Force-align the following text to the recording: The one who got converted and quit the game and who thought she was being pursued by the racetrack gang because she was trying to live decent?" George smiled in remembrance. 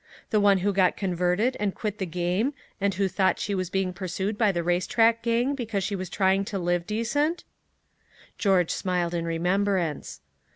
The 0.31 0.39
one 0.39 0.57
who 0.65 0.73
got 0.73 0.97
converted 0.97 1.55
and 1.59 1.75
quit 1.75 1.99
the 1.99 2.07
game 2.07 2.55
and 2.81 2.91
who 2.95 3.07
thought 3.07 3.37
she 3.37 3.53
was 3.53 3.69
being 3.69 3.93
pursued 3.93 4.35
by 4.35 4.51
the 4.51 4.63
racetrack 4.63 5.21
gang 5.21 5.53
because 5.53 5.83
she 5.83 5.95
was 5.95 6.09
trying 6.09 6.43
to 6.45 6.57
live 6.57 6.87
decent?" 6.87 7.43
George 8.39 8.71
smiled 8.71 9.13
in 9.13 9.25
remembrance. 9.25 10.21